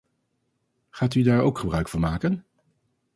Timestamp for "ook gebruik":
1.41-1.89